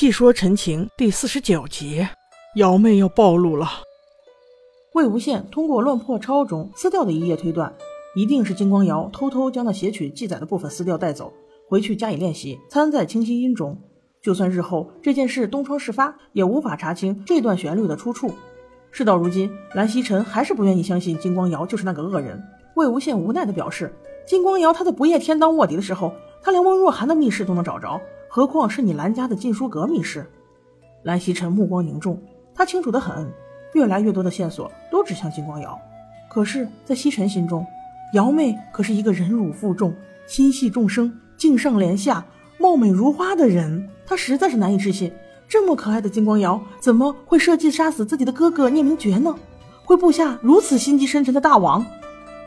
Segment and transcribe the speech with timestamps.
[0.00, 2.08] 细说陈情第四十九集，
[2.56, 3.68] 瑶妹要暴露了。
[4.94, 7.70] 魏无羡通过乱破抄中撕掉的一页推断，
[8.16, 11.34] 一定是金光瑶偷偷将那写曲记载的部分撕掉带走，
[11.68, 13.76] 回去加以练习，参在清晰音中。
[14.22, 18.32] 就算日后这件事东窗事发，也无法查清这段旋律的出处。
[18.90, 22.42] 事到如今，蓝曦臣还是不愿意相信金光瑶就是那个恶人。
[22.74, 23.94] 魏无羡无奈地表示
[24.26, 28.00] ：“金光瑶他在不夜天当卧底的时候，他连翁若涵的密室都能找着，
[28.32, 30.24] 何况是你蓝家的禁书阁密室？”
[31.02, 32.22] 蓝曦臣目光凝重，
[32.54, 33.28] 他清楚得很，
[33.74, 35.76] 越来越多的线索都指向金光瑶。
[36.30, 37.66] 可是，在曦臣心中，
[38.14, 39.92] 瑶妹可是一个忍辱负重、
[40.28, 42.24] 心系众生、敬上怜下。
[42.56, 45.10] 貌美如花的人，他实在是难以置信，
[45.48, 49.34] 这么可爱的金光瑶怎么会设计杀死自己的哥哥聂明珏呢？
[49.82, 51.84] 会布下如此心机深沉的大网？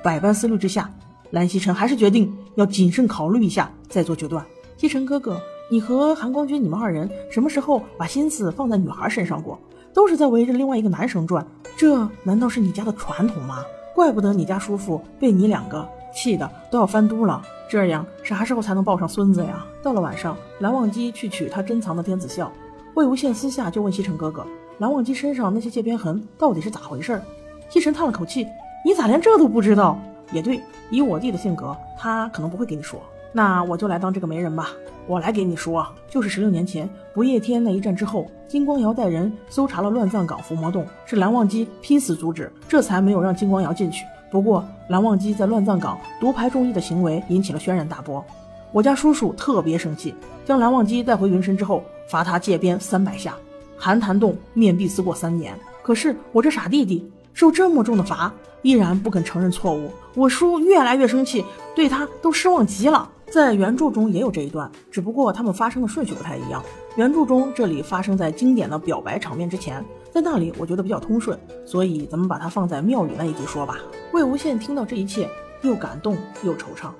[0.03, 0.89] 百般思虑之下，
[1.31, 4.45] 蓝曦臣还是决定要谨慎考虑一下再做决断。
[4.77, 5.41] 曦臣哥哥，
[5.73, 9.57] 你和韩光君，你们二人什么时候把心思放在女孩身上过？
[9.91, 11.43] 都是在围着另外一个男生转，
[11.75, 13.65] 这难道是你家的传统吗？
[13.95, 17.41] 怪不得你家叔父被你两个气的都要翻肚了。
[17.67, 19.65] 这样啥时候才能抱上孙子呀？
[19.81, 22.51] 到了晚上，蓝忘机去取他珍藏的天子笑，
[22.93, 24.45] 魏无羡私下就问西城哥哥
[24.77, 27.19] ：“蓝忘机身上那些界边痕到底是咋回事？”
[27.67, 28.45] 西城叹了口气
[28.85, 29.97] ：“你咋连这都不知道？
[30.31, 33.01] 也对，以我弟的性格，他可能不会给你说。
[33.35, 34.69] 那我就来当这个媒人吧，
[35.07, 48.23] 我来给你说，就是十六年前不夜天那一战之后，金光瑶带人搜查了乱葬岗伏魔洞，是蓝忘机拼死阻止，这才没有让金光瑶进去。”不过，蓝忘机在乱葬岗独排众议的行为引起了轩然大波。
[48.71, 53.35] 我家叔叔特别生气，将蓝忘机带回云深之后，罚他戒鞭三百下，
[53.77, 55.53] 寒潭洞面壁思过三年。
[55.83, 59.91] 可是我这傻弟弟受这么重的罚，依然不肯承认错误。
[60.15, 63.07] 我叔越来越生气，对他都失望极了。
[63.33, 66.63] 在原著中也有这一段，只不过他们发生的顺序不太一样。
[66.95, 69.83] 原著中这里发生在经典的表白场面之前。
[70.11, 71.35] 在那里，我觉得比较通顺，
[71.65, 73.79] 所以咱们把它放在庙宇那一集说吧。
[74.11, 75.27] 魏无羡听到这一切，
[75.63, 76.91] 又感动又惆怅。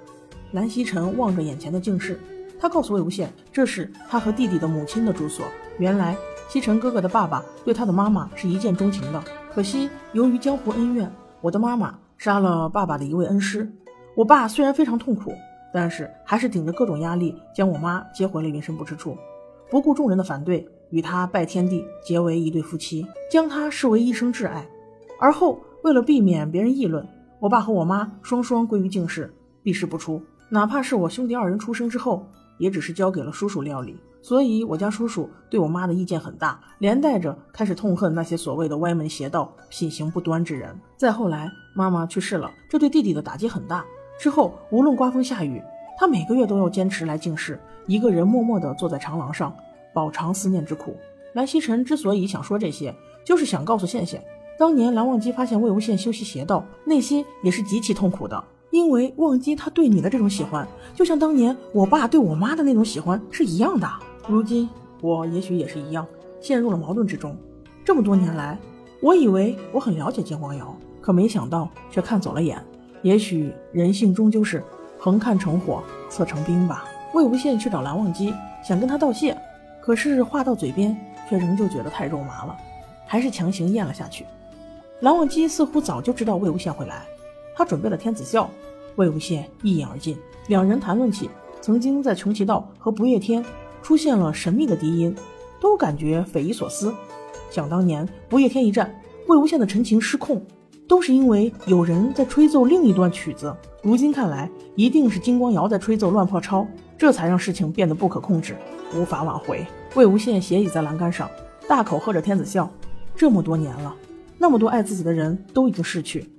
[0.53, 2.19] 蓝曦臣望着眼前的静室，
[2.59, 5.46] 他告诉魏无羡，这是他和弟弟的母亲的住所。
[5.78, 6.18] 原来，
[6.50, 13.72] 曦臣哥哥的爸爸对他的妈妈是一见钟情的，可惜由于江湖恩怨，我的妈妈杀了爸爸的一位恩师。
[14.16, 15.31] 我爸虽然非常痛苦，
[15.73, 19.17] 但是还是顶着各种压力将我妈接回了云深不知处，
[19.69, 20.66] 不顾众人的反对。
[20.91, 24.63] 与她拜天地，结为一对夫妻，将她视为一生挚爱。
[25.19, 27.03] 而后，为了避免别人议论，
[27.39, 29.33] 我爸和我妈双双归于静室，
[29.63, 30.22] 避世不出。
[30.50, 32.23] 哪怕是我兄弟二人出生之后，
[32.59, 33.97] 也只是交给了叔叔料理。
[34.22, 40.79] 所以，我家叔叔对我妈的意见很大，连带着开始痛恨那些所谓的歪门邪道、品行不端之人。
[40.95, 43.83] 再后来，妈妈去世了，这对弟弟的打击很大。
[44.23, 45.61] 之后，无论刮风下雨，
[45.97, 49.53] 他每个月都要坚持来静室，一个人默默地坐在长廊上。
[49.94, 50.95] 饱尝思念之苦。
[51.34, 52.95] 蓝曦臣之所以想说这些，
[53.25, 54.22] 就是想告诉羡羡，
[54.57, 58.41] 当年蓝忘机发现魏无羡修习邪道，内心也是极其痛苦的。
[58.72, 63.85] 因为忘机他对你的这种喜欢，就像当年我爸对我妈的那种喜欢是一样的。
[64.25, 64.69] 如今
[65.01, 66.07] 我也许也是一样，
[66.39, 67.35] 陷入了矛盾之中。
[67.83, 68.57] 这么多年来，
[69.01, 72.63] 我以为我很了解金光瑶，可没想到却看走了眼。
[73.03, 74.64] 也许人性终究是
[74.97, 76.86] 横看成火，侧成冰吧。
[77.14, 78.34] 魏无羡去找蓝忘机，
[78.64, 79.38] 想跟他道谢。
[79.81, 80.97] 可是话到嘴边，
[81.30, 82.58] 却仍旧觉得太肉麻了，
[83.06, 84.25] 还是强行咽了下去。
[85.02, 87.06] 蓝忘机似乎早就知道魏无羡会来，
[87.56, 88.50] 他准备了天子笑，
[88.96, 90.18] 魏无羡一饮而尽。
[90.47, 93.44] 两人谈论起曾经在穷奇道和不夜天
[93.81, 95.13] 出现了神秘的笛音，
[95.59, 96.94] 都感觉匪夷所思。
[97.52, 98.97] 想当年不夜天一战，
[99.28, 100.42] 魏无羡的陈情失控，
[100.94, 103.52] 都是因为有人在吹奏另一段曲子。
[103.81, 106.68] 如今看来，一定是金光瑶在吹奏乱破抄，
[107.00, 108.56] 这才让事情变得不可控制。
[108.96, 109.66] 无法挽回。
[109.96, 111.28] 魏无羡斜倚在栏杆上，
[111.68, 112.70] 大口喝着天子笑。
[113.16, 113.96] 这么多年了，
[114.38, 116.30] 那么多爱自己的人都已经逝去，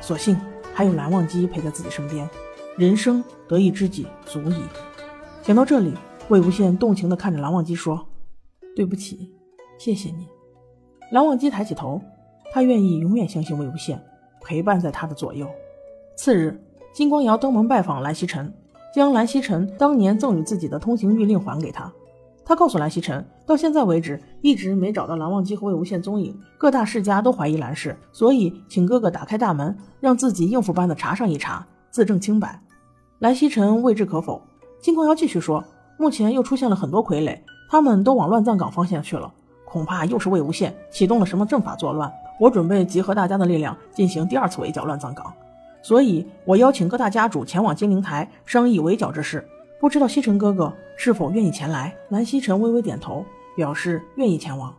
[0.00, 0.40] 所幸
[0.72, 2.30] 还有蓝忘机陪在自己身边。
[2.76, 4.62] 人生得一知己足矣。
[5.42, 5.92] 想到这里，
[6.28, 8.06] 魏无羡动情地看着蓝忘机说
[8.76, 9.34] ：“对不起，
[9.76, 10.28] 谢谢你。”
[11.10, 12.00] 蓝忘机抬起头，
[12.54, 13.98] 他愿意永远相信魏无羡，
[14.40, 15.44] 陪伴在他的左右。
[16.14, 16.56] 次日，
[16.92, 18.54] 金光瑶登门拜访蓝曦臣。
[18.94, 21.92] 将蓝曦臣当年赠予自己的通行玉令还给他。
[22.44, 32.62] 他告诉蓝曦臣，到现在为止一直没找到蓝忘机和魏无羡踪影，各大世家都怀疑蓝氏，所以请哥哥打开大门，让自己应付般的查上一查，自证清白。
[33.18, 34.40] 蓝曦臣未置可否。
[34.80, 35.64] 金光瑶继续说，
[35.98, 37.36] 目前又出现了很多傀儡，
[37.68, 39.28] 他们都往乱葬岗方向去了，
[39.64, 42.08] 恐怕又是魏无羡启动了什么阵法作乱。
[42.38, 45.32] 我准备集合大家的力量，进行第二次围剿乱葬岗。
[45.82, 49.46] 所以，我邀请各大家主前往金陵台商议围剿之事。
[49.80, 51.94] 不知道西城哥哥是否愿意前来？
[52.08, 54.74] 蓝曦臣微微点头，表示愿意前往。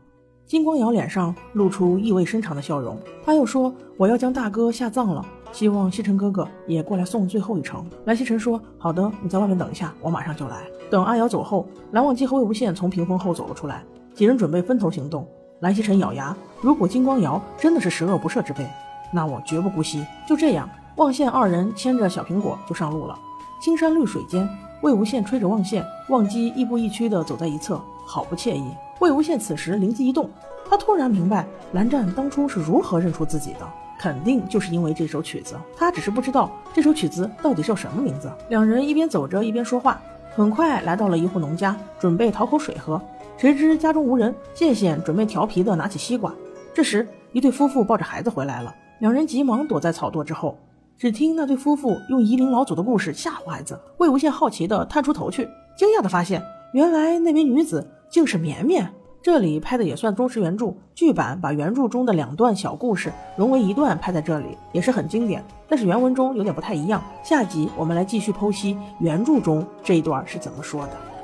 [0.48, 10.58] 金光瑶脸上露出意味深长的笑容，他又说：“我要将大哥下葬了，希望西尘哥哥也过来送最后一程。”蓝曦臣说：“好的，你在外面等一下，我马上就来。”
[10.90, 15.28] 等阿瑶走后，蓝忘机和魏无羡从屏风后走了出来，几人准备分头行动。
[15.66, 16.32] 蓝曦臣咬牙
[16.62, 18.64] ：“如果金光瑶真的是十恶不赦之辈，
[19.12, 23.18] 那我绝不姑息。”就这样，望羡二人牵着小苹果就上路了。
[23.60, 24.48] 青山绿水间，
[24.82, 28.64] 魏无羡吹着望线，望机亦步亦趋地走在一侧，好不惬意。
[29.00, 30.30] 魏无羡此时灵机一动，
[30.70, 33.68] 他突然明白蓝湛当初是如何认出自己的，
[33.98, 35.56] 肯定就是因为这首曲子。
[35.76, 38.32] 他只是不知道这首曲子到底叫什么名字。
[38.50, 40.00] 两人一边走着一边说话，
[40.36, 43.02] 很快来到了一户农家，准备讨口水喝。
[43.38, 46.34] 谁知家中无人，谢显准备调皮的拿起西瓜。
[46.74, 50.58] 这时，一对夫妇抱着孩子回来了，两人急忙躲在草垛之后。
[50.98, 53.80] 只听那对夫妇用夷陵老祖的故事吓唬孩子。
[53.98, 55.48] 魏无羡好奇的探出头去，
[55.78, 56.44] 惊讶的发现，
[56.74, 57.88] 原来那名女子。
[58.08, 58.90] 竟是绵绵，
[59.26, 60.72] 这里拍的也算忠实原著。
[60.94, 65.44] 剧版把原著中的两段小故事融为一段拍在这里，也是很经典。
[65.68, 67.02] 但是原文中有点不太一样。
[67.24, 71.15] 下集我们来继续剖析原著中这一段是怎么说的。